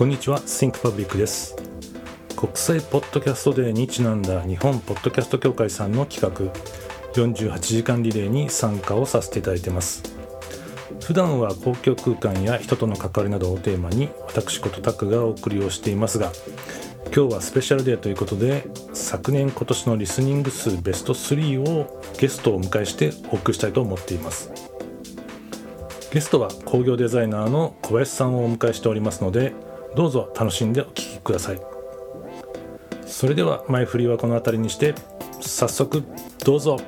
[0.00, 1.54] こんにちは Think Public です。
[2.34, 6.50] 国際ポッドキャストデーにちなんだ日本ポッドキャスト協会さんの企画
[7.12, 10.02] 48時間リレーに参加をさせていただいてます。
[11.04, 16.32] 普段は公共空間や人との関わりなどをテーマに私ことタクがお送りをしていますが
[17.14, 24.50] 今日はスペシャルデーということで昨年今年のリスニング数ベスト3をゲストをお迎えしてお送りしたいと思っています。
[26.10, 29.52] ゲストは工業デザイナーの小林さんをお迎えしておりますので
[29.94, 31.60] どうぞ楽しんでお聴きください。
[33.06, 34.94] それでは前振りはこの辺りにして
[35.40, 36.02] 早速
[36.44, 36.78] どうぞ。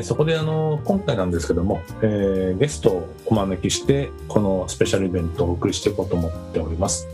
[0.00, 7.06] えー、そこであの今回なんですけども、えー、ゲストをお招きしてこのスペシャルイベントをお送りしていこうと思っております、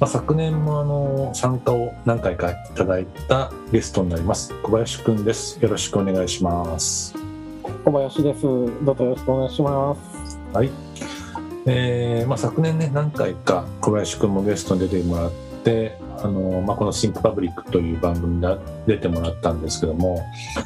[0.00, 5.62] まあ、昨年もあの参加を何回かいただいたゲストになります小林くんです。
[5.62, 7.14] よろしくお願いします。
[7.84, 8.42] 小林です。
[8.42, 10.38] どうぞよろしくお願いします。
[10.54, 10.70] はい、
[11.66, 15.32] えーまあ、昨年ね何回か小林くんもゲストに出てもらっ
[15.64, 18.56] てあの、まあ、この「シンクパブリックという番組に
[18.86, 20.16] 出てもらったんですけども、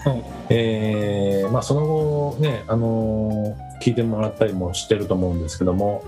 [0.05, 0.25] はい。
[0.51, 6.05] えーまあ、その後ね、あの聞いてもらったりもしてると思うんですけども、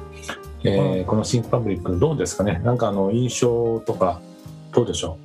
[0.64, 2.60] えー、うん、この「シンクパブリックどうですかね？
[2.64, 4.20] なんかあの印象とか
[4.72, 5.16] どうでしょ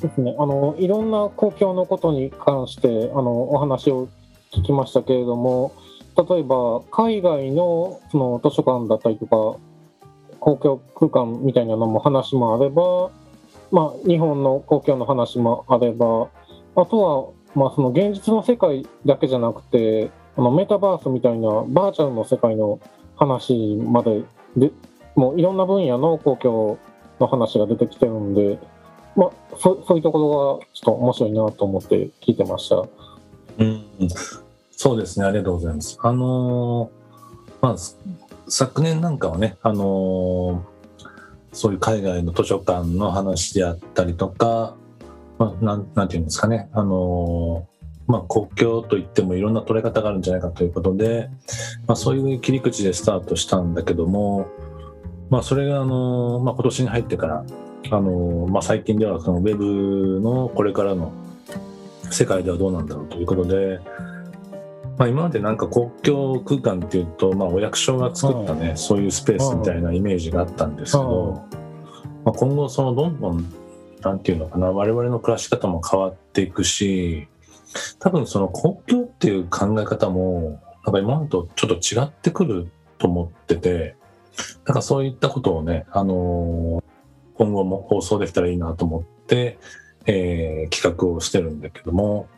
[0.00, 0.02] う？
[0.08, 4.08] ですね、あのいろんな公共のことに関してあのお話を
[4.52, 5.72] 聞きましたけれども
[6.16, 9.58] 例えば海外のその図書館だったりとか
[10.46, 13.10] 公共空間みたいなのも話もあれば、
[13.72, 16.28] まあ、日本の公共の話もあれば
[16.76, 22.78] あとは、まあ、その現実の世界だけじゃなくてあのメタバースみたいなバーチャルの世界の
[23.16, 24.22] 話まで
[24.56, 24.70] で
[25.16, 26.78] もういろんな分野の公共
[27.18, 28.60] の話が出てきてるんで、
[29.16, 32.84] まあ、そそういうところがちょっと面白いなと思って聞いてました。
[33.58, 33.84] うん、
[34.70, 35.98] そうですねありがとうございます。
[36.00, 37.76] あのー、まあ
[38.48, 40.64] 昨年なんかはね、あの、
[41.52, 44.76] そういう海外の図書館の話であったりとか、
[45.38, 47.66] まあ、なんなんていうんですかね、あの、
[48.06, 51.28] まあ、国境といってもいろんな捉え方があるんじゃないかということで、
[51.86, 54.46] まあ、そういう切り口でスタートしたんだけども、
[55.28, 57.44] まあ、それが、あの、まあ、今年に入ってから、
[57.90, 61.12] あのまあ、最近ではそのウェブのこれからの
[62.10, 63.80] 世界ではどうなんだろうということで、
[64.98, 71.44] まあ、今までなんか公共空間っていうと、まあ、お役所が作ったね、そういうスペースみたいなイメージがあったんですけど、
[72.24, 73.52] まあ、今後そのどんどん
[74.00, 77.28] なんていうのかな我々の暮らし方も変わっていくし
[77.98, 83.96] 多分その公共っていう考え方もなんか今までとちょっと違ってくると思ってて
[84.64, 86.82] なんかそういったことをね、あのー、
[87.34, 89.58] 今後も放送できたらいいなと思って、
[90.06, 92.28] えー、企画をしてるんだけども、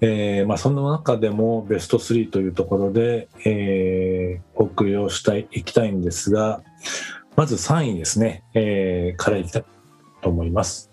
[0.00, 6.60] えーまあ、その中でもベスト3というところで、えー、お送りをしたいいきたいんですが
[7.34, 9.64] まず3位ですね、えー、からいきたい
[10.20, 10.90] と思います、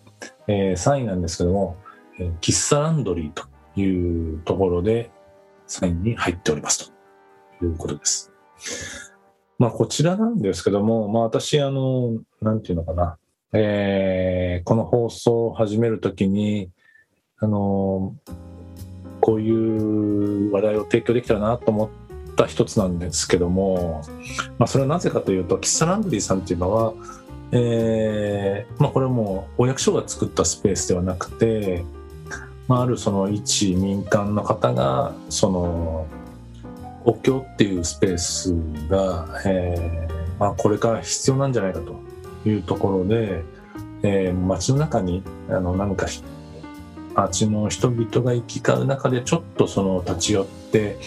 [0.48, 1.78] えー、3位なんですけども、
[2.18, 3.44] えー、喫茶ランドリーと
[3.76, 5.12] いうところで
[5.68, 6.94] 3位に入っておりますと。
[7.66, 8.32] いうことです。
[9.58, 13.18] まあ、こちらなんですけども、まあ、私、あの、なんていうのかな、
[13.54, 16.70] えー、この放送を始めるときに、
[17.38, 18.16] あの、
[19.24, 24.04] こういう話題を提供できたらなと思った一つなんですけども、
[24.60, 26.94] まあ、それはなぜかというと喫茶ランドリーさんっていうのは、
[27.54, 31.86] えーまあ、これはもうお役所が作ったスペースではなくて、
[32.68, 36.06] まあ、あるその一民間の方がその
[37.06, 38.54] 国境っていうスペース
[38.90, 41.96] が、えーまあ、これから必要なんじゃないかと
[42.46, 43.42] いうところで、
[44.04, 46.08] えー、街の中にあの何か
[47.16, 50.98] 町の人々が行き交う中でちょっとその立ち寄って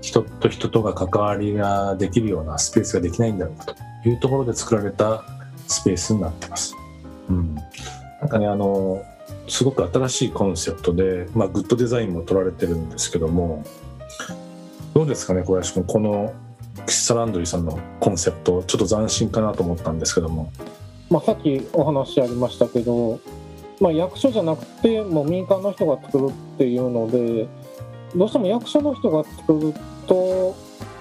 [0.00, 5.24] 人と人とが関わりができるようなスペースができないんだろうかというところで作られた
[5.66, 6.76] スペースになってます。
[7.30, 7.62] うん、な
[8.26, 9.02] んかねあの
[9.48, 13.64] すごく新しいコンセプトで、まあ、グッドデザインも取られてるんですけども
[14.94, 16.34] どうですかね小林君この
[16.86, 20.52] 喫茶ランドリーさんのコンセプトちょっと斬新かなと思ったんですけども。
[21.10, 23.20] まあ、さっきお話ありましたけど
[23.84, 27.46] まあ、役所じゃなくても民間の人が作るっていうので
[28.16, 29.74] どうしても役所の人が作る
[30.06, 30.56] と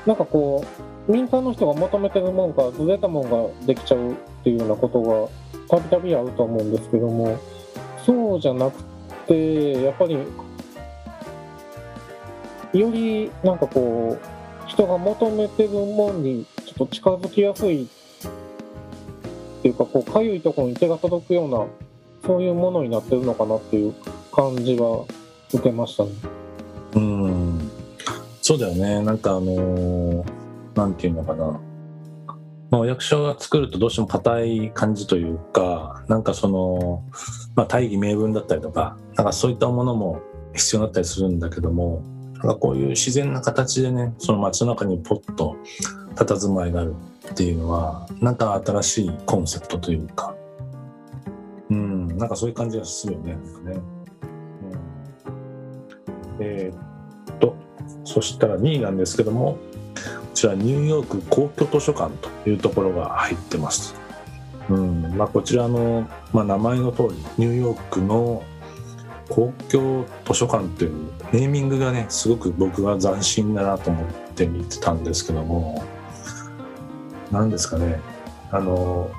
[0.05, 0.65] なんかこ
[1.07, 5.31] う民間の人が求めてるもんからずれたもんができちゃうっていうようなこと
[5.69, 7.39] がたびたびあると思うんですけども
[8.05, 8.83] そうじゃなく
[9.27, 10.15] てやっぱり
[12.77, 17.87] よりなんかこう人が求めてるものにちょっと近づきやすいっ
[19.61, 21.65] ていうかこうかゆいところに手が届くような
[22.25, 23.93] そういうものになってるのかなっていう
[24.31, 25.05] 感じは
[25.53, 26.09] 受けましたね。
[26.95, 27.71] うん。
[28.41, 29.01] そうだよね。
[29.01, 30.43] なんかあのー
[30.97, 31.45] ていうのかな、
[32.71, 37.03] まあ、お役所が作るとどうしても硬い感じというかなんかその、
[37.55, 40.21] まあ、大義名分だったりとかなんかそういったものも
[40.53, 42.01] 必要だったりするんだけども
[42.33, 45.55] なんかこういう自然な形でねその街の中にポッと
[46.15, 46.95] 佇まいがある
[47.29, 50.32] っていうのはなんか新しいコンセプトというか
[52.17, 53.81] なんかそういう感じがするよねなんかね。
[56.39, 57.55] うん、えーっと
[58.03, 59.59] そしたら2位なんですけどもこ
[60.33, 63.95] ちらニューヨーク公共図書館というところが入ってます。
[64.69, 68.43] うんまあ、こちらの、まあ、名前の通りニューヨークの
[69.29, 74.05] 公共図書館というネーミングがねすごく僕は斬新だなと思っ
[74.35, 75.83] て見てたんですけども
[77.31, 77.99] 何ですかね
[78.51, 79.09] あの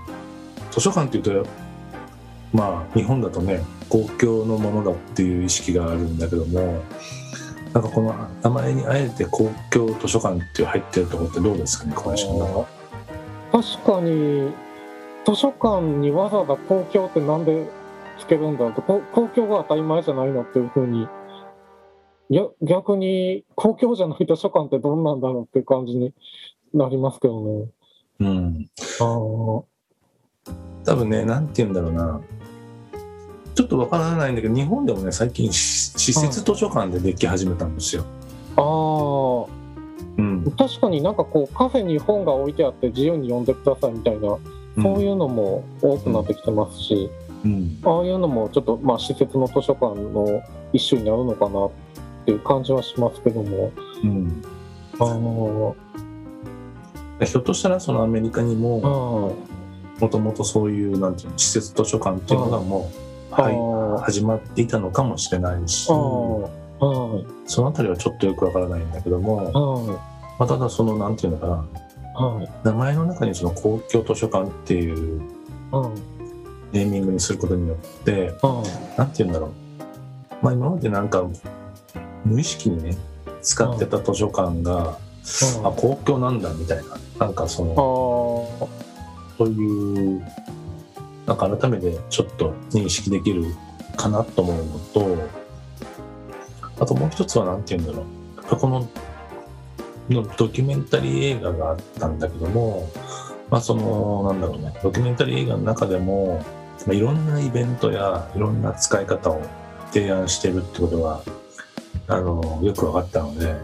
[0.71, 1.47] 図書館っていうと
[2.55, 6.83] まあ日本だとね公共のものだっていう意識があるんだけども
[7.73, 12.67] なんかこの名前にあえて公共図書館っていう入ってるところってどうですかね小林君は。
[13.51, 14.53] 確かに
[15.27, 17.67] 図書館にわざわざ公共ってなんで
[18.21, 21.09] つけるんだろうとこ公共が当たり前じゃないのっていうふうに
[22.31, 26.15] いや逆に公共じゃない図書館ってどんなんだろうっていう感じに
[26.73, 27.67] なりますけどね。
[28.21, 28.71] うん、
[29.01, 29.65] あー
[30.85, 32.21] 多分ねなんて言うんだろうな
[33.55, 38.05] ちょっとわからないんだけど日本でもね最近し施設図書館ででき始めたんですよ。
[38.57, 39.49] あー。
[40.19, 40.51] うん。
[40.57, 47.11] 確かになんかこうカフェに本が置いてあって自由に読んでくださいみたいなそういうのも多くなってきてますし、
[47.45, 47.79] うん。
[47.85, 50.43] ああいうのもちょっとまあ施設の図書館の
[50.73, 51.71] 一種になるのかなっ
[52.25, 53.73] ていう感じはしますけども。
[54.03, 54.43] うん。
[55.01, 55.77] あの
[57.25, 59.55] ひょっとしたらそのアメリカにもはい
[60.01, 63.04] もともとそういうなんていうの施設図書館っていうのがもう、
[63.37, 66.51] はい、あ始まっていたのかもしれないしそ
[66.81, 70.01] のあたりはちょっとよくわからないんだけども、は
[70.39, 71.65] まあ、ただそのなんていうのかな
[72.63, 75.21] 名前の中にその公共図書館っていう
[75.71, 75.93] は
[76.73, 78.63] いネーミングにすることによっては
[78.97, 79.51] いなんて言うんだろう。
[80.43, 81.25] まあ今までなんか
[82.25, 82.97] 無意識にね、
[83.43, 84.99] 使ってた図書館が、
[85.63, 86.79] あ、公共なんだみたい
[87.19, 89.39] な、なんかそあの、ー。
[89.39, 90.25] そういう、
[91.27, 93.45] なんか改めてちょっと認識できる
[93.97, 95.29] かなと思うのと、
[96.81, 98.05] あともう一つはなんて言うんだろ
[98.53, 98.57] う。
[98.57, 98.89] この、
[100.11, 102.91] のドキュメンタリー映画があったんだけども、
[103.51, 106.45] まあその、なんだろうね、ドキュメンタリー映画の中でも、
[106.87, 109.41] まあ、いろんなイベントやいろんな使い方を
[109.93, 111.23] 提案してるってことが
[112.09, 113.55] あのよく分かったので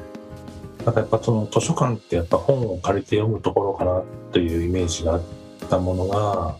[0.84, 4.02] なんかやっぱその図書館ってやっぱ本を借りて読むところかな
[4.32, 5.22] というイメージがあっ
[5.68, 6.56] たものが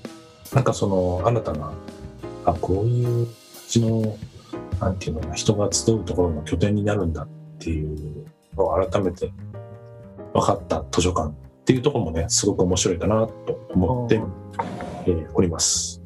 [0.54, 1.72] なんかその新たな
[2.44, 3.28] あこういう
[3.66, 4.16] 街の
[4.80, 8.26] なんていうのかな人が集うところの拠点になるんだっていう
[8.56, 9.32] のを改めて
[10.32, 11.32] 分かった図書館っ
[11.64, 16.02] ていうところもねすごく面白いかなと思って、えーおります。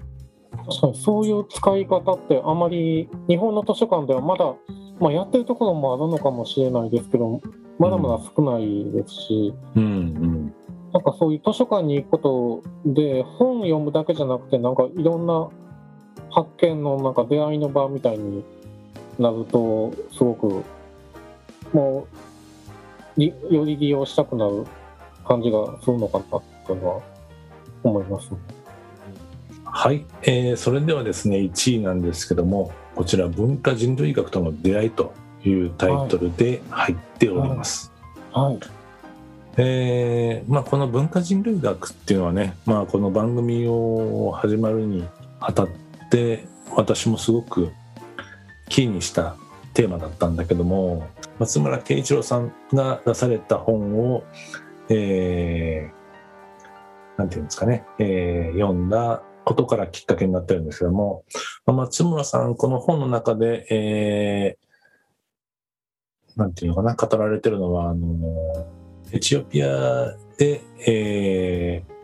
[0.66, 4.54] 確かにそういう使い方ってあまり日本の図書館ではまだ、
[5.00, 7.40] まあ、やってるところもあるのかもしれないですけど
[7.78, 10.54] まだまだ少ないですし、うんうん
[10.94, 15.48] なんかそういう図書館に行くことで本読むだけじゃなくてなんかいろんな
[16.30, 18.44] 発見のなんか出会いの場みたいに
[19.18, 20.62] なるとすごく
[21.72, 22.06] も
[23.16, 24.64] うりより利用したくなる
[25.26, 27.02] 感じがするのかなっていうのは
[27.82, 28.30] 思います。
[29.64, 35.12] はい、えーそれではですね1位なんですけどもこちら文化人類学との出会いと
[35.44, 37.92] いうタイトルで入っております。
[38.30, 38.60] はい、
[39.56, 45.06] えーまあ、この文化人類学っていうのはね、まあ、この番組を始まるに
[45.38, 45.68] あたっ
[46.10, 46.44] て
[46.74, 47.72] 私もすごく
[48.68, 49.36] キーにした
[49.72, 51.06] テーマだったんだけども
[51.38, 54.24] 松村慶一郎さんが出された本を、
[54.88, 56.04] えー
[57.16, 61.24] なんていうんですかね、えー読んだことからきっかけになってるんですけども、
[61.64, 68.83] まあ松村さんこの本の中で、えーなんていうのかな語られてるのはあの
[69.14, 71.94] エチオピアで、えー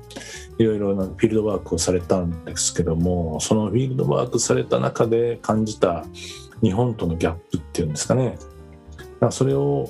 [0.59, 6.05] いろいろなフィールドワークをされたんですけどもそのフィールドワークされた中で感じた
[6.63, 8.37] 日本とのギャップっていうんですかね。
[9.21, 9.89] まそれを、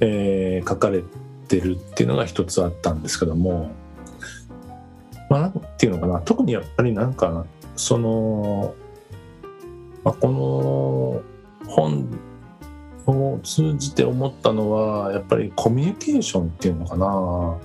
[0.00, 1.02] えー書かれ
[1.48, 3.72] てるっていうのが一つあったんですけども
[5.28, 6.20] まあなんていうのかな。
[6.20, 8.74] 特にやっぱりなんかその、
[10.04, 10.30] まあ、こ
[11.66, 12.06] の本
[13.06, 17.58] を通じて思ったのはやっぱりコミュニケーションっていうのかな。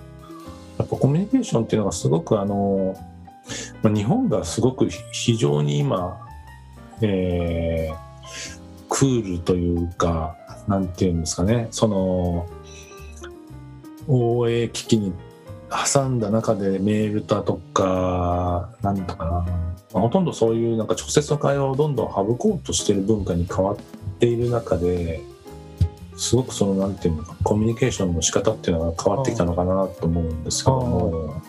[0.78, 2.96] やっぱコミュニケーションっていうのがすごくあの、
[3.84, 6.20] 日本がすごく非常に今、
[7.02, 7.98] えー、
[8.90, 10.36] クールというか
[10.68, 11.68] なんていうんですかね。
[11.72, 12.48] その
[14.08, 15.14] OA 機器に
[15.70, 19.46] 挟んだ中でメールだとかなんだかな、ま
[19.96, 23.78] あ、ほとんどそういうなんか直接の会話をどんどん省こうとしてる文化に変わっ
[24.20, 25.22] ている中で
[26.18, 31.42] すごくそのなんていうのかコミュニケーションの仕方っていうのが変わってきたのかなと思うんですけども。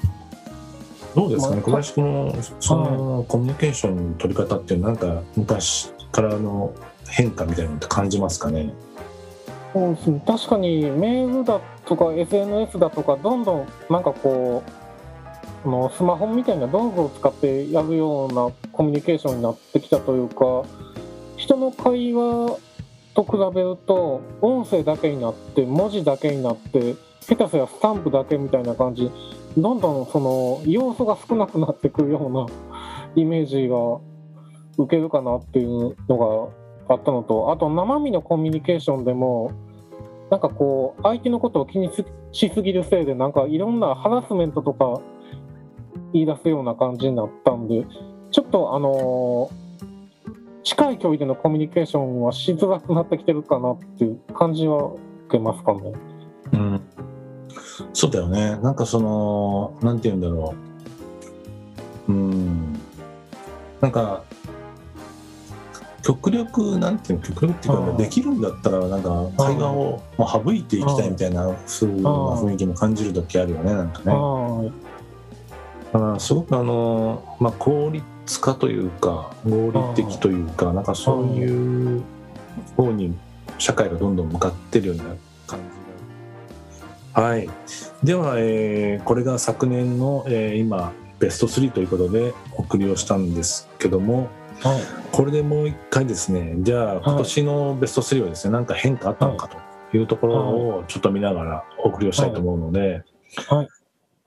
[1.14, 6.72] どうですかね、小林君のそのコミュニケーションの取り方ってなんか昔からの
[7.08, 8.72] 変化みたいなのって感じますかね？
[9.72, 10.22] そうですね。
[10.24, 14.62] 確かにメールだとか SNS だとかどんどんなんかこ
[15.64, 20.64] うのスマホみたいな道具を使ってやるようなコミュニケーションになってきたというか
[21.48, 22.58] 人の会話
[23.14, 29.10] と比べると音声だけになって文字だけになって下手すりゃスタンプだけみたいな感じ。
[29.56, 32.46] どんどんその要素が少なくなってくるような
[33.16, 33.76] イメージが
[34.76, 36.52] 受けるかなっていうの
[36.86, 39.52] があったのとあと生身のコミュニケーションでも
[40.28, 41.90] なんかこう相手のことを気に
[42.32, 45.00] しすぎるせいでなんかいろんなハラスメントとか
[46.12, 47.86] 言い出すような感じになったんで
[48.30, 49.48] ちょっとあの
[50.68, 54.92] 近い距離でのコミュニケーションはしづらくなってきてるかなっていう感じは
[55.28, 55.94] 受けますかね。
[56.52, 56.80] うん、
[57.94, 58.58] そうだよね。
[58.58, 60.54] なんかそのなんて言うんだろ
[62.06, 62.12] う。
[62.12, 62.78] うん。
[63.80, 64.22] なんか
[66.02, 67.24] 極力なんていうの？
[67.24, 74.04] 極力っていうか、できるんだったらなんか会話をもう省いていきたいみたいなそういう雰囲気も感じる時あるよねなんかね。
[75.92, 82.02] だからすごくあの、まあ、効率化というか合理的というかなんかそういう
[82.76, 83.16] 方に
[83.58, 85.04] 社会がどんどん向かってるような
[85.46, 85.78] 感じ。
[87.20, 87.48] はい、
[88.04, 94.28] では、えー、これが昨年の、えー、今ベスト3ということでお送りをしたんですけども、
[94.62, 103.02] はい、これでもう一回ですねじゃあ今年のベスト3はですね何か変化あったのかというところをちょっと見ながらお送りをしたいと思うので、
[103.48, 103.68] はい。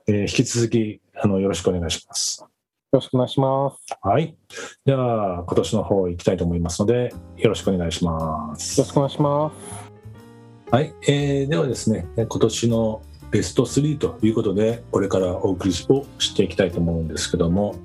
[0.08, 2.40] えー、引き続きあのよろしくお願いします。
[2.40, 2.48] よ
[2.90, 3.96] ろしくお願いします。
[4.02, 4.36] はい。
[4.84, 8.80] では、今年の方行きたいと思いますので、よろしくお願いします。
[8.80, 10.72] よろしくお願いします。
[10.72, 10.92] はい。
[11.06, 17.76] えー、ではですね、今年のベスト3ということで、これからお送りをしていきたいと思うんですけども、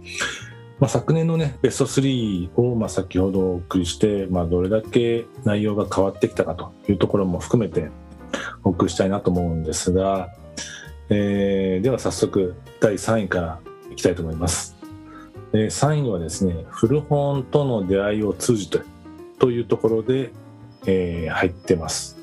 [0.79, 7.89] まあ、昨年のねベスト3をまあ先ほどお送りして、まあ、どれだけ内容が変わってきたかというところも含めて
[8.63, 10.29] お送りしたいなと思うんですが、
[11.09, 13.59] えー、では早速第3位から
[13.91, 14.75] いきたいと思います、
[15.53, 18.81] えー、3位にはですね古本との出会いを通じて
[19.39, 20.31] というところで、
[20.85, 22.17] えー、入ってます。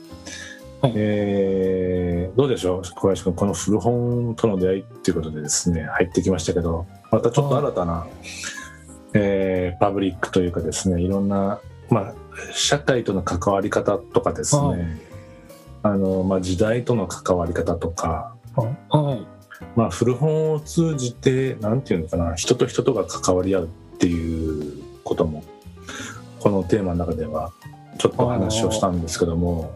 [0.83, 2.83] はい、えー、どうでしょう？
[2.83, 8.07] 小林君この古本との出会いっていうことでですね入ってきましたけどまたちょっと新たな、
[9.15, 12.15] えー、パブリックというかですねいろんな、まあ、
[12.53, 15.01] 社会との関わり方とかですね、
[15.83, 19.27] あのまあ、時代との関わり方とか、はい。
[19.77, 25.45] まあ、古本を通じて何て言うのかな人と人とが関わり合うっていうことも
[26.41, 27.53] このテーマの中では
[27.99, 29.73] ちょっとお話をしたんですけども。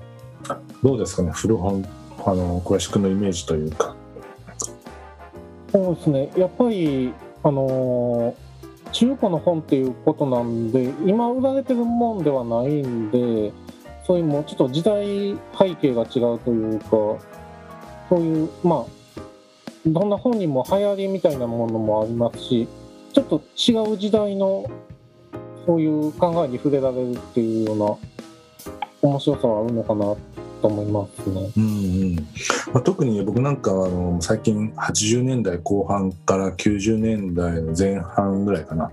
[0.82, 1.84] どうですかね古本
[2.24, 3.94] あの小林君のイメージというか。
[5.72, 6.30] そうですね。
[6.36, 8.34] やっぱりあの
[8.92, 13.52] 中古の本っていうことなんで今売られてるもんではないんで
[14.06, 16.86] そういうもうちょっと時代背景が違うというか
[18.08, 19.20] そういうまあ
[19.86, 22.68] どんな本にも流行りみたいなものもありますし
[23.12, 24.70] ちょっと違う時代の
[25.66, 30.16] そういう考えに触れられるっていうような面白さはあるのかな
[30.60, 31.52] と思いますね。
[31.56, 31.66] うんう
[32.14, 32.16] ん。
[32.72, 38.90] まあ、特に僕なんかあの最近80年代後半から90年代の前半ぐらいかな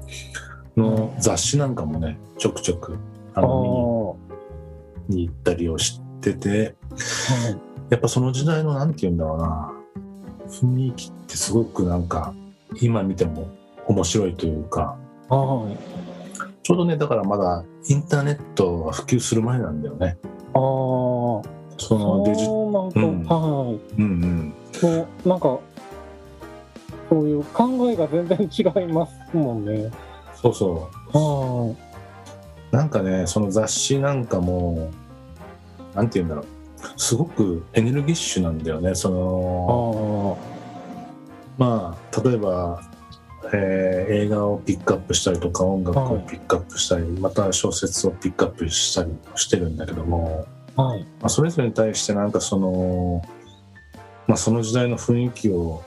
[0.78, 2.98] の雑誌なんかもねちょくちょく
[3.34, 4.18] あの
[5.08, 9.72] 見に行ったりをしてて、はい、やっぱその時代の何て言うんだろうな。
[10.48, 12.34] 雰囲気ってすごくなんか
[12.80, 13.50] 今見ても
[13.88, 14.98] 面白いというか、
[15.30, 15.78] はい、
[16.62, 20.18] ちょうどねだからまだインターネットが普及する前なんだよね。
[20.54, 20.62] ああ
[21.78, 24.54] そのデジなんか、うん、はい、うんうん。
[24.72, 25.60] そうなんか
[27.10, 29.92] そういう考えが全然違いますもんね。
[30.36, 31.18] そうそう。
[31.18, 31.76] は
[32.72, 32.76] い。
[32.76, 34.92] なんかねその雑誌なんかも
[35.96, 36.46] なんて言うんだろう
[36.98, 38.96] すごくエネルギッシュなんだよね。
[38.96, 40.38] その
[41.58, 42.82] まあ例えば
[43.54, 51.04] えー映画をピックアップしたりとか音楽をピックアップしたり、また小説をピックアップしたりしてるんだけども、はい。
[51.04, 53.22] まあ、それぞれに対してなんかその、
[54.28, 55.84] まあ、その時代の雰囲気を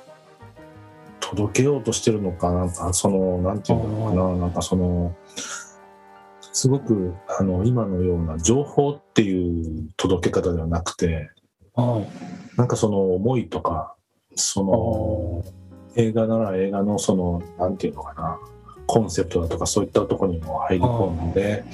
[1.20, 5.14] 届けようとしてるのかなんかそのなんていうのかななんかその
[6.52, 11.30] すごくあの今のような情報っていう届け方ではなくて
[11.74, 12.58] はい。
[12.58, 13.94] なんかその思いとか
[14.34, 15.44] その
[15.96, 18.38] 映画なら映画のそのなんていうのかな
[18.86, 21.64] コンセプトだとかそういったところにも入り込んで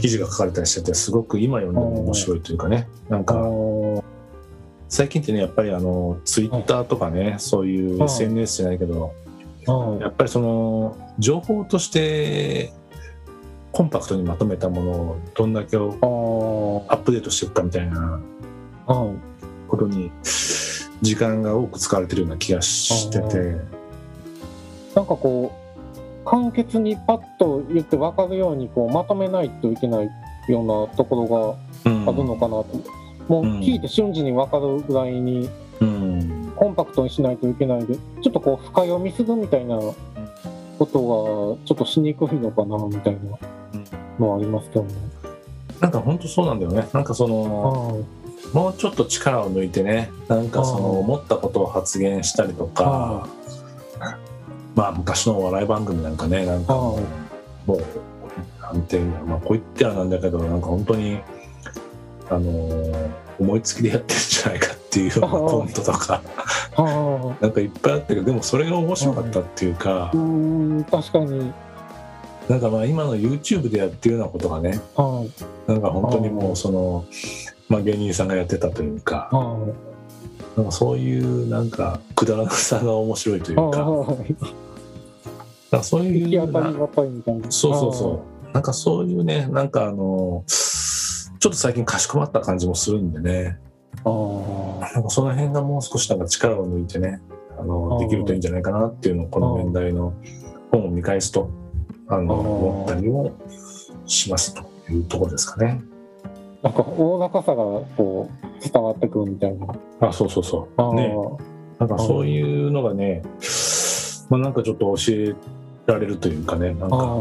[0.00, 2.88] 記事が書かれたりしててすごく今読んでも面白いというかね。
[3.08, 4.02] なんあかー。
[4.88, 8.06] 最近ってねやっぱりあのツイッターとかねそういうはい。
[8.06, 9.12] SNS じゃないけど
[9.66, 10.00] はい。
[10.00, 12.72] やっぱりその情報として
[13.78, 18.20] コンパクトにまとめたものをどんだけをアップデートしていくかみたいな
[18.86, 19.68] はい。
[19.68, 20.10] ことに
[21.00, 23.36] 時間が多く使われてるような気がしてて。
[24.96, 25.52] なんかこ
[26.24, 30.08] う、簡潔にパッと言って分かるようにこうまとめないといけない
[30.48, 32.04] ようなところうん。
[32.04, 32.66] があるのかなと。
[33.28, 33.60] もううん。
[33.60, 35.48] 聞いて瞬時に分かるぐらいに
[35.80, 36.52] うん。
[36.56, 39.94] コンパクトにしないといけないで、ちょっとこう深読みするみたいなこ
[40.80, 43.38] とがちょっとしにくいのかなみたいな
[44.18, 44.90] のはありますけどね。
[45.80, 46.88] なんか本当そうなんだよね。
[46.92, 48.04] なんかそのはい。
[48.52, 50.10] もうちょっと力を抜いてね。
[50.28, 53.28] なんかそのうん思ったことを発言したりとか。
[54.74, 57.00] まあ昔のお笑い番組なんかねなんかも
[57.68, 57.82] う
[58.62, 61.18] なんていうのまあこう言ってはなんだけどなんか本当に
[62.30, 66.20] あのー思いつきでやってるんじゃないかっていうようなコントとか。
[66.74, 70.10] はなんかいっぱいあったけどでもそれが面白かったっていうか。
[70.12, 70.16] い。
[70.16, 71.52] うーん、確かに。
[72.48, 75.70] なんかまあ今の YouTube でやってるようなことがねはい。
[75.70, 77.04] なんか本当にもうその
[77.68, 79.74] まあ芸人さんがやってたというかは
[80.56, 83.58] なんかそういうなんかくだらなさが面白いといい。
[83.58, 83.78] うか
[85.70, 86.22] かそういう。
[87.50, 93.58] そうそうそうなんかそういうねなんかあのちょっと最近かしこまった感じもするんでね
[94.04, 97.20] なんかその辺がもう少しなんか力を抜いてね
[97.58, 100.14] あのできるといいんじゃないかなっていうのをこの年代の
[100.70, 101.50] 本を見返すと
[102.08, 103.32] あの思ったりも
[104.06, 105.80] しますというところですかね。
[106.62, 107.56] なんか大高さが
[107.96, 109.66] こう伝わってくるみたいな。
[110.00, 110.94] あそうそうそう。
[110.94, 111.14] ね
[111.78, 113.22] なんかそういうのがね、
[114.28, 115.34] まあ、なんかちょっと教え
[115.86, 117.20] られるというかねなんか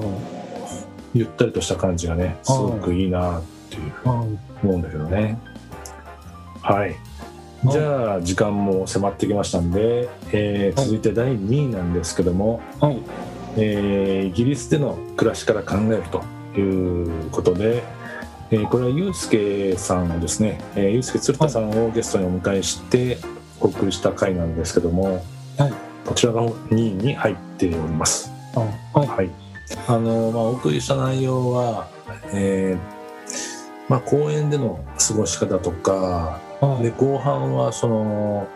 [1.13, 5.39] ゆったりとした感じがねすごくいいなっていうふうにはい思うんだけどね。
[6.61, 6.95] はい。
[7.71, 12.99] じゃあ時間も迫ってきましたんで、えーはい続いて第2位なんですけども、はい。
[13.57, 16.23] えーイギリスでの暮らしから考えると
[16.59, 17.83] いうことで、
[18.51, 23.17] えーこれはユうスケさんをですね、えー、ユうスケ鶴田さんをゲストにお迎えして
[23.59, 25.23] お送りした回なんですけども、
[25.57, 25.73] はい。
[26.05, 28.31] こちらが2位に入っております。
[28.55, 28.59] あ
[28.97, 29.07] はい。
[29.07, 29.31] はい、
[29.87, 31.89] あのまあお送りした内容は、
[32.33, 32.97] えー
[33.89, 36.83] まあ、公園での過ごし方とかはい。
[36.83, 38.47] で後半はその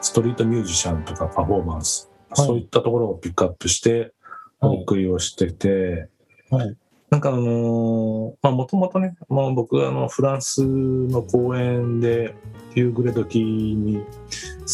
[0.00, 2.46] ストリートミュージシャンとかパフォーマンス、はい。
[2.46, 4.12] そういったところをピックアップして
[4.60, 6.08] お送りをしてて、
[6.50, 6.76] はい。
[7.10, 12.34] なんかあのまあもともとね、まあ、僕はあのフランスの公園で
[12.74, 14.02] 夕暮れ時に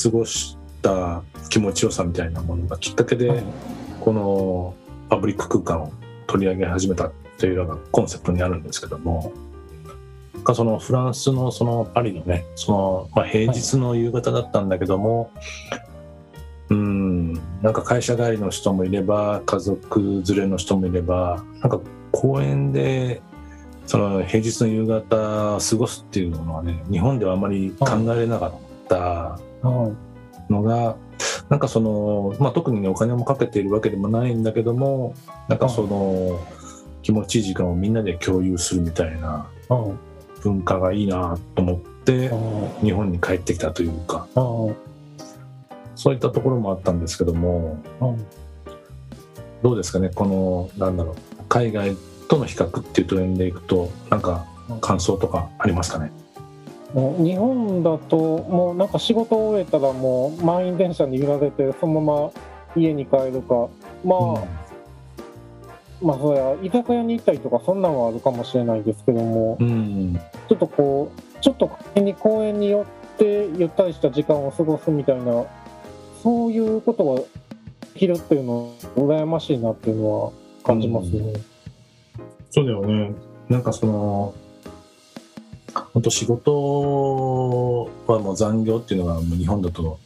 [0.02, 3.44] 過ごした気持ちよさみたいなものがきっかけで、はい
[4.02, 4.74] この
[5.08, 5.92] パブリック空間を
[6.26, 9.32] 取り上げ始めたというのがコンセプトにあるんですけども
[10.54, 15.30] そのフランスのそのパリのねその、まあ、平日の夕方だったんだけども、
[16.72, 21.80] うんなんか会社帰りの人もいれば家族連れの人もいればなんか
[22.10, 23.20] 公園で
[23.86, 28.52] その平日の夕方過ごすっていうのはね日本ではあまり考えられなかっ
[28.88, 29.38] たは
[30.48, 30.52] い。
[30.52, 30.96] のが
[31.48, 35.14] なんかその、まあ、特にねお金もかけているわけでもないんだけども
[35.48, 36.40] なんかその
[37.02, 40.42] 気持ちいい時間をみんなで共有するみたいなはい。
[40.42, 44.26] 文化がいいなと思っては日本に帰ってきたというか。
[45.94, 48.16] そういったところもあったんですけどもはい。
[49.62, 51.14] どうですかねこのなんだろう
[51.48, 51.96] 海外
[52.28, 54.46] との比較っていうトレンドでいくとなんか
[54.80, 56.10] 感想とかありますかね？
[56.94, 62.30] もう日本だともうなんか仕事を終えたらもう満員電車に揺られてそのまま
[62.74, 63.68] 家に帰るか
[64.04, 64.44] まあ、
[66.02, 71.68] まあそりゃ居酒屋に行ったりとかそんなんはあるかもしれないですけどもうん、うんちょっとこうちょっと
[72.18, 72.84] 公園に寄っ
[73.16, 75.44] てゆったりした時間を過ごすみたいな
[76.22, 77.26] そういうことがで
[77.98, 80.32] きるっていうの羨ましいなっていうのは
[80.62, 81.32] 感じますね。
[82.50, 83.12] そうだよね。
[83.48, 84.34] なんかその、
[85.92, 89.98] 本当仕事はもう残業っていうのがもう日本だと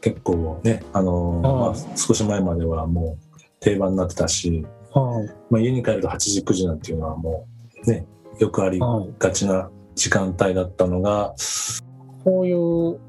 [0.00, 5.28] 結構ね、あの、うんまあ、少し前まではもう定番になってたし、はい。
[5.50, 7.46] まあ、家に帰ると8時9時なんていうのはも
[7.84, 8.06] うね
[8.38, 9.14] よくありはい。
[9.18, 13.00] がちな時間帯だったのがそういう、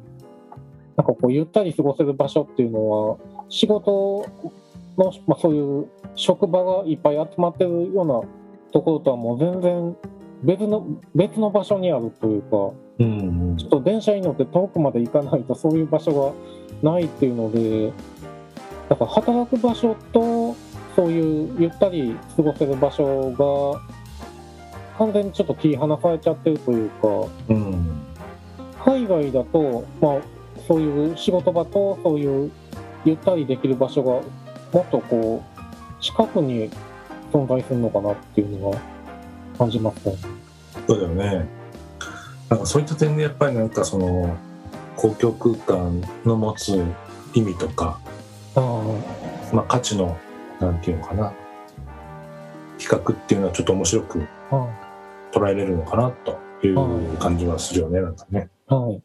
[0.99, 4.25] なんかこう、ゆったり過ごせる場所っていうのは、仕事
[4.97, 8.21] の、まあ、そういう職場がいっぱい集まってるような
[8.73, 9.95] ところとはもう全然
[10.43, 10.85] 別の、
[11.15, 12.57] 別の場所にあるというか、
[12.99, 16.35] うんちょっと電車に乗って遠くまで行かないとそういう場所
[16.83, 17.93] がないっていうので、
[18.89, 20.53] だから働く場所と、
[20.97, 23.79] そういうゆったり過ごせる場所が、
[24.97, 27.07] 完全にちょっと切り離されちゃってるというか、
[27.47, 28.01] うん。
[28.83, 30.38] 海外だと、まあ、
[30.69, 32.51] そういう仕事場とそういう
[33.03, 34.12] ゆったりできる場所が
[34.71, 36.69] もっとこう近くに
[37.34, 38.79] 存在するのかなっていうのが
[39.58, 40.15] 感じますね。
[40.88, 41.47] そうだよね
[42.49, 44.38] なんかそういった点でやっぱりなんかその
[44.95, 46.84] 公共空間の持つ
[47.34, 47.99] 意味とか、
[48.55, 48.84] あ
[49.51, 50.17] まあ、価値の
[50.60, 51.34] なんていうのかな
[52.77, 54.27] 比較っていうのはちょっと面白く
[55.32, 58.49] 捉えれるのかなという感じはするよねなんかね。
[58.69, 59.01] いはい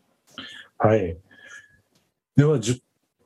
[0.76, 1.16] はい。
[2.36, 2.58] では、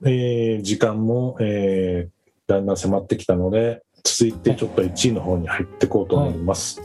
[0.04, 6.82] えー時間も、えーだんだん迫ってきたので、続いてちょっと1位の方に入っていこうと思います。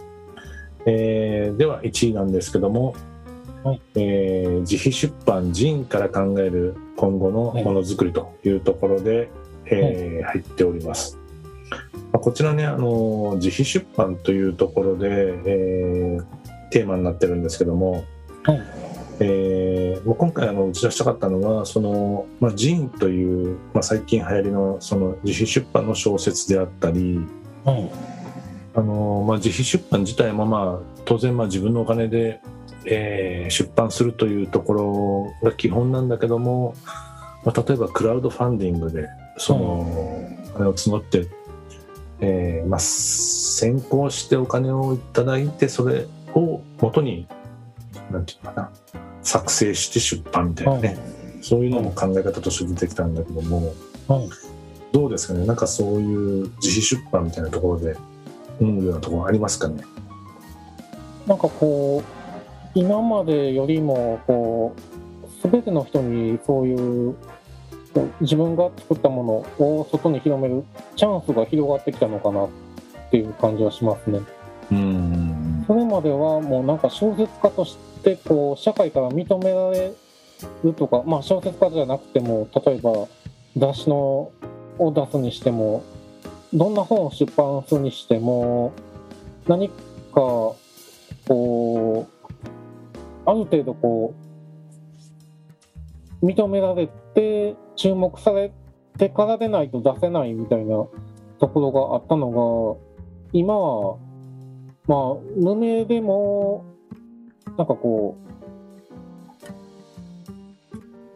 [0.86, 2.96] えーでは、1位なんですけども、
[3.64, 3.82] はい。
[3.96, 9.30] えー自費出版ジンから考える今後のものづくりというところで、
[9.66, 11.18] えー入っております。
[12.12, 15.10] まあこちらね、あの自費出版というところで、
[15.46, 16.26] えー
[16.72, 18.06] テーマになってるんですけども、
[18.44, 18.83] はい
[19.20, 27.20] えーもう今回あの打ち出したかったのはその、まあ、ジンという、まあ、最近流行りのその自費出版の小説であったり
[27.64, 27.92] はい
[28.76, 32.42] あの、まあ、自費出版自体も、まあ、当然まあ自分のお金で、
[32.86, 36.76] えー出版するというところが基本なんだけども、
[37.46, 39.64] まあ、例えばクラウドファンディングでその、
[40.56, 41.28] お金を募って、
[42.20, 47.28] えーまあ、先行してお金をいただいてそれを元に
[48.14, 48.72] なんていうのかな。
[49.22, 50.98] 作成して出版みたいなね、はい
[51.44, 53.74] そういうのも考え方として出てきたんだけども
[54.08, 54.30] はい
[54.94, 55.46] どうですかね。
[55.46, 57.98] なんかそういう自費出版みたいなところで
[58.62, 59.84] 思うようなところありますかね。
[61.26, 64.76] なんかこう今までよりもこ
[65.24, 67.16] う全ての人にそういう
[68.22, 69.24] 自分が作ったも
[69.60, 70.64] のを外に広める
[70.96, 72.50] チャンスが広がってきたのかなっ
[73.10, 74.20] ていう感じはしますね。
[74.72, 75.64] うん。
[75.66, 77.93] それまではもうなんか小説家として
[78.24, 79.94] こう社会から認められ
[80.64, 83.08] るとか、まあ、小説家じゃなくても例えば
[83.58, 84.32] 雑誌の
[84.78, 85.84] を出すにしても
[86.54, 88.74] どんな本を出版するにしても
[89.48, 89.76] 何か
[90.16, 90.58] こ
[91.26, 92.30] う
[93.26, 94.14] ある程度こ
[96.22, 98.52] う認められて注目され
[98.98, 100.86] てからでないと出せないみたいな
[101.40, 102.80] ところがあったのが
[103.34, 103.98] 今は
[104.88, 106.66] まあ、無名でも、
[107.58, 108.18] なんかこ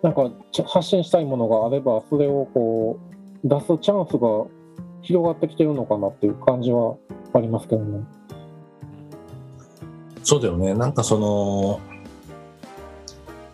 [0.04, 3.00] う、なんかち発信したいものがあれば、それをこ
[3.44, 4.46] う、出すチャンスが
[5.02, 6.96] 広がってきてるのかなっていう感じは
[7.34, 8.04] ありますけどね。
[10.28, 11.80] そうだよねなんかその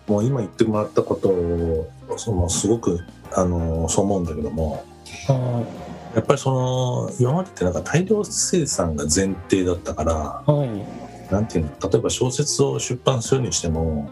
[0.08, 3.00] もう今言ってもらったことをそのすごく
[3.32, 4.84] あのそう思うんだけども
[5.28, 5.64] は
[6.16, 10.52] やっぱりその今までってなんか大量生産が前提だったからい。
[10.52, 11.03] はい。
[11.34, 14.12] なんていうの例えば小説を出版するにしても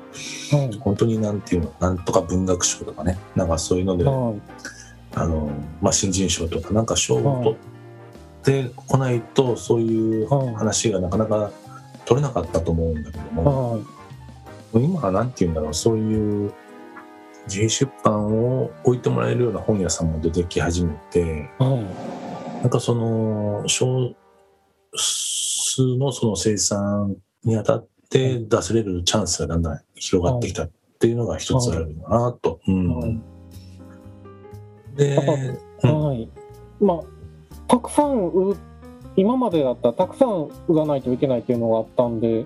[0.51, 0.77] はい。
[0.79, 4.41] 本当になんていうのなんとか文学賞とかねなんかそういうので、はい。
[5.13, 7.57] あのまあ、新人賞とかなんか賞を
[8.43, 11.51] 取ってこないとそういうはい話がなかなか
[12.05, 13.81] 取れなかったと思うんだけども、はい。
[14.73, 16.53] 今はなんていうんだろうそういう
[17.45, 22.61] 自費出版を置いてもらえるような本屋さんも出てき始めてはい。
[22.61, 24.15] なんかその少
[24.95, 32.59] 数のその生産にあたって出せれるチャンスがだんだん広がってきたっていうのが一つあるのかなと。
[32.67, 32.99] うん。
[32.99, 33.19] はい
[34.95, 35.17] で、
[35.83, 36.03] うん。
[36.03, 36.29] はい。
[36.79, 36.99] まあ、
[37.67, 38.57] たくさん売る、
[39.15, 42.45] 今までだったらたくさん売らないといけないっていうのがあったんで、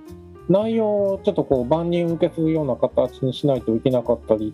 [0.49, 4.53] 内容をちょっとこう万人受けするような形にしないといけなかったり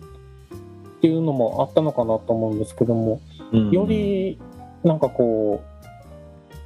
[0.96, 3.20] っていうのもあったのかなと思うんですけども、
[3.52, 3.70] うん。
[3.70, 4.38] より
[4.84, 5.71] なんかこう、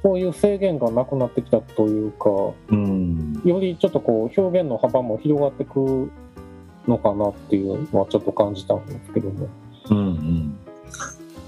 [0.03, 2.29] そういう制限がなくなってきたというか、
[2.69, 3.41] うん。
[3.43, 6.11] よりちょっとこう表現の幅も広がってく
[6.87, 9.47] のかなっていうのはちょっと感じたんですけども。
[9.89, 10.57] うんうん。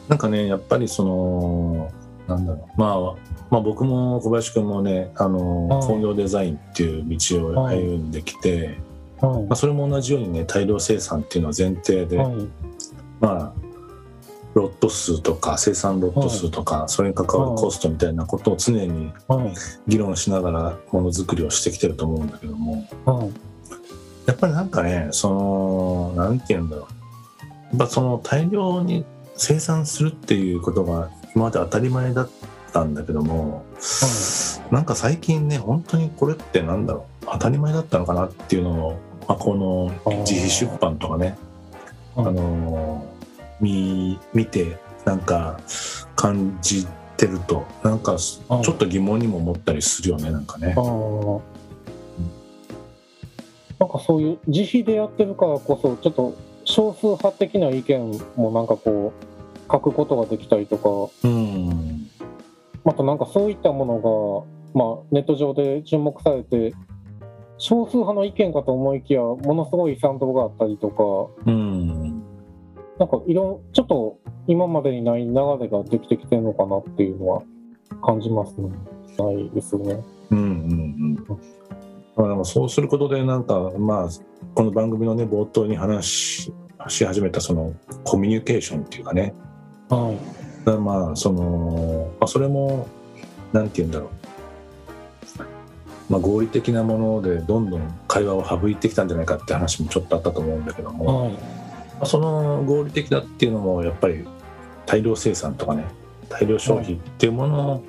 [0.08, 1.92] なんかねやっぱりその
[2.28, 2.80] なんだろう。
[2.80, 3.00] まあ
[3.52, 5.88] まあ僕も小林くんもねあの、はい。
[5.88, 8.80] 工業デザインっていう道を歩んできて、
[9.22, 9.44] はい。
[9.44, 12.48] まあ、それも同じようにね大量生産っていうのは前提で、はい。
[13.20, 13.69] まあ
[14.60, 19.54] ロット数とか生産ロット数とか、それに関わるコストみたいなことを常にはい。
[19.88, 22.88] 議論しながらものづくりをしてきてると思うんだけども。
[23.06, 23.32] はい。
[24.28, 26.86] やっぱりなんかねそのなんて言うんだろう。
[27.72, 32.30] やっぱその大量に生産するっていうことが今まで当たり前だっ
[32.72, 33.64] たんだけども
[34.72, 37.26] なんか最近ね本当にこれってなんだろう。
[37.32, 39.92] 当たり前だったのかなっていうのを、まあ、この
[40.22, 41.38] 自費出版とかね
[42.16, 42.34] あはい。
[42.34, 43.06] の
[43.60, 45.60] 見見てなんか
[46.16, 50.76] 感じてるとなんかちょはいっと疑問にも思ったりするよねなんかね。
[53.80, 61.28] なんかそういう自費でやってるからこそちょっと少数派的な意見もなんかこう書くことができたりとか。
[61.28, 62.10] うん。
[62.84, 66.74] またなんかそういったものが、まあ、ネット上で注目されて
[67.58, 71.34] 少数派の意見かと思いきやものすごい賛同があったりとか。
[71.46, 71.99] うん
[73.00, 77.44] なんかいろんちょっと今までにない流れができてきてるのかなっていうのは
[78.04, 78.70] 感じますね。
[79.18, 80.04] ないですよね。
[80.32, 80.46] うんうんう
[81.34, 81.40] ん
[82.16, 84.10] まあでもそうすることでなんかまあ
[84.54, 86.54] この番組のね冒頭に話し
[86.90, 89.34] し始めたそのコミュニケーションっていうかね
[89.88, 90.66] はい。
[90.66, 92.86] だまあその、まあ、それも
[93.54, 94.10] なんて言うんだろう、
[96.12, 101.59] まあ、合理的なものでどんどん会話を省いてきたんじゃないかって話もちょっとあったと思うんだけども、はい。
[102.00, 104.26] まあその合理的だっていうのもやっぱり
[104.86, 105.86] 大量生産とかね
[106.30, 107.86] 大量消費っていうものを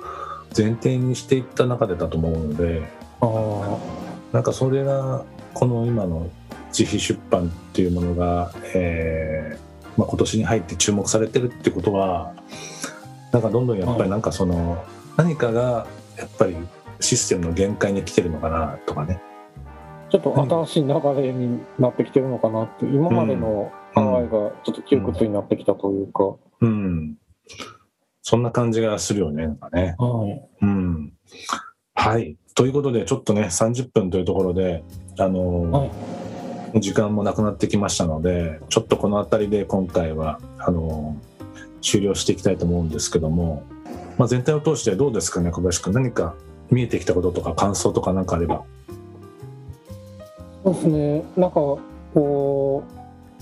[0.55, 2.83] 前提にしていった中でだと思うので
[3.21, 4.01] ああ。
[4.33, 6.29] なんかそれがこの今の
[6.77, 12.33] 自費出版っていうものが、えーまあ、今年に入って注目されてるってことは
[13.31, 14.83] なんかどんどんやっぱりなんかその、
[15.15, 16.55] 何かがやっぱり
[16.99, 19.21] システムの限界に来てるのかなとかね。
[20.11, 26.35] ちょっと新しい流れになってきてるのかなって、今までの考えがちょっと窮屈になってきたというか。
[26.59, 27.15] うん、
[28.21, 29.95] そんな感じがするよねなんかね。
[29.97, 30.41] はい。
[30.61, 31.13] うん、
[31.95, 34.83] はいということでちょっとね30分というところで
[35.17, 35.91] あのーはい
[36.79, 41.17] 時間もなくなってきましたのでちょっとこの辺りで今回はあの
[41.81, 43.63] 終了していきたいと思うんですけども、
[44.17, 46.33] まあ、全体を通してどうですかね小林君何か
[46.69, 48.63] 見えてきたこととか感想とか何かあれば。
[50.63, 51.23] そうですね。
[51.37, 51.77] なんか、
[52.13, 52.83] こ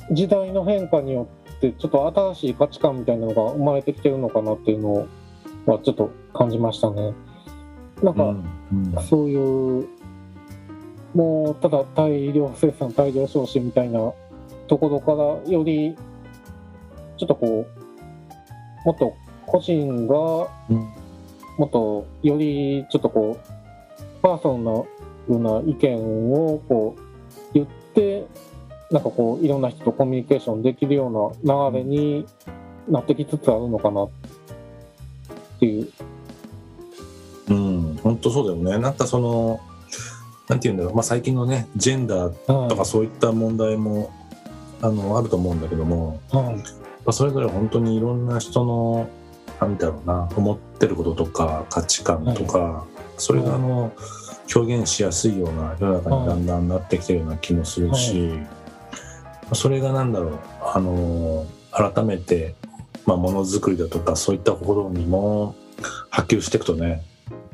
[0.10, 1.28] う、時代の変化によ
[1.58, 5.08] って、ちょっと新しい価値観みたいなのが生まれてきてるのかなっていうの
[5.66, 7.14] はちょっと感じましたね。
[8.02, 9.88] なんか、うんそういう、
[11.14, 14.14] もうただ大量生産、大量消費みたいな
[14.68, 15.96] ところからより、
[17.18, 19.14] ちょっとこう、もっと
[19.46, 20.88] 個人が、うん
[21.60, 24.82] もっとよりちょっとこう、パーソナ
[25.28, 25.98] ルな意見
[26.32, 27.09] をこう言
[27.90, 28.26] って、
[28.92, 32.26] なんかこう、いろんな人とコミュニケーションできるような流れに
[32.88, 34.10] なってきつつあるのかなっ
[35.60, 35.90] ていう。
[37.50, 38.82] うん、本当そうだよね。
[38.82, 39.60] なんかその、
[40.48, 44.12] なんていうんだろう、まあ、最近のね、ジェンダーはいとかそういった問題も、
[44.82, 46.64] あの、あると思うんだけども、はいま
[47.08, 49.08] あ、それぞれ本当にいろんな人の、
[49.62, 52.86] なんだろうな、思ってることとか価値観とか、
[53.18, 53.92] それがあの、
[54.54, 62.56] 表現しやすいような世の中にだんだんなってきてるような気もするし、まあそれがなんだろう、あの、改めて、
[63.06, 65.56] まあ、ものづくりだとかそういったところにも
[66.10, 67.04] 波及していくとね、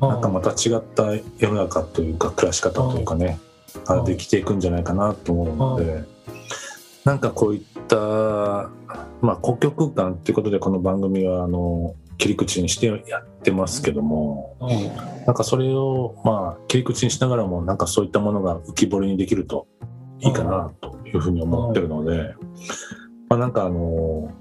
[0.00, 3.38] なんかまた違った世の中というか暮らし方というかね、
[3.84, 6.04] ができていくんじゃないかなと思うので、
[7.04, 7.96] なんかこういった、
[9.20, 14.90] まあ、公共空間っていうことでこの番組はあの切り口にしてやってますけどもはい
[15.26, 19.66] なんかそれをまあ切り口にしながらもなんかそういったものが浮き彫りにできると
[20.20, 22.34] いいかなというふうに思ってるので、
[23.28, 24.32] まあ、なんかあの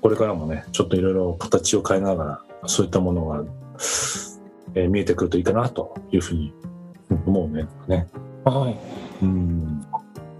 [0.00, 3.44] これからもねちょっといろいろ形を変えながらそういったものが、
[4.74, 6.52] えー見えてくるといいかなというふうに
[7.26, 7.66] 思うね。
[7.88, 8.06] ね
[8.44, 8.76] はい。
[9.22, 9.86] うん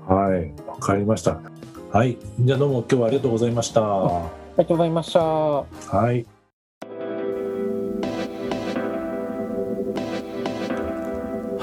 [0.07, 1.41] はい、わかりました。
[1.91, 3.81] はい、じゃあどうも今日はありがとうございました。
[3.81, 5.65] はありがとうございました。
[6.13, 6.36] い。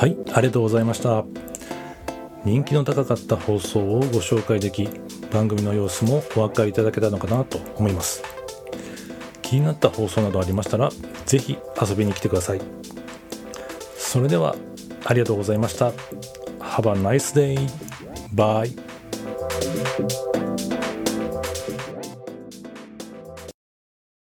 [0.04, 1.24] はい、ありがとうございました。
[2.44, 4.90] 人気の高かった放送をご紹介でき、
[5.32, 8.22] 番組の様子もお分かりいただけたのかなと思います。
[9.42, 10.90] 気になった放送などありましたら、
[11.26, 12.62] 是非遊びに来てください。
[13.98, 14.58] それでは、
[15.06, 15.92] ありがとうございました。
[16.60, 17.58] Have a nice day.
[18.36, 18.93] Bye.